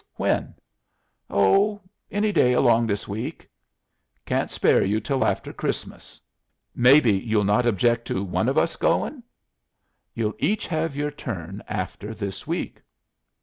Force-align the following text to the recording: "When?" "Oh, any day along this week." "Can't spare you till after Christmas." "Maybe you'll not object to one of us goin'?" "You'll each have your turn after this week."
"When?" 0.15 0.55
"Oh, 1.29 1.79
any 2.09 2.31
day 2.31 2.53
along 2.53 2.87
this 2.87 3.07
week." 3.07 3.47
"Can't 4.25 4.49
spare 4.49 4.83
you 4.83 4.99
till 4.99 5.23
after 5.23 5.53
Christmas." 5.53 6.19
"Maybe 6.75 7.15
you'll 7.15 7.43
not 7.43 7.67
object 7.67 8.07
to 8.07 8.23
one 8.23 8.49
of 8.49 8.57
us 8.57 8.75
goin'?" 8.75 9.21
"You'll 10.15 10.33
each 10.39 10.65
have 10.65 10.95
your 10.95 11.11
turn 11.11 11.61
after 11.67 12.15
this 12.15 12.47
week." 12.47 12.81